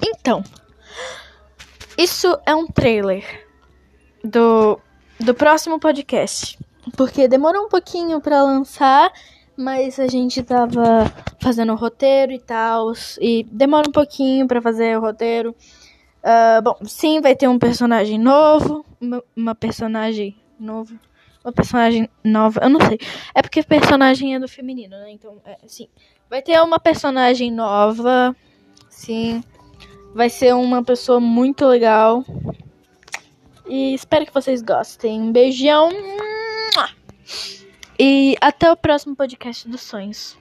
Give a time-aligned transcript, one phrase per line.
[0.00, 0.42] Então,
[1.96, 3.24] isso é um trailer
[4.22, 4.78] do,
[5.18, 6.58] do próximo podcast.
[6.96, 9.12] Porque demorou um pouquinho para lançar,
[9.56, 12.92] mas a gente tava fazendo o roteiro e tal.
[13.20, 15.54] E demora um pouquinho para fazer o roteiro.
[16.22, 18.84] Uh, bom, sim, vai ter um personagem novo.
[19.36, 20.98] Uma, personagem novo.
[21.44, 22.60] Uma personagem nova.
[22.62, 22.98] Eu não sei.
[23.34, 25.10] É porque personagem é do feminino, né?
[25.10, 25.88] Então, é, sim.
[26.30, 28.36] Vai ter uma personagem nova.
[28.98, 29.44] Sim.
[30.12, 32.24] Vai ser uma pessoa muito legal.
[33.64, 35.20] E espero que vocês gostem.
[35.20, 35.88] Um beijão.
[37.96, 40.36] E até o próximo podcast dos sonhos.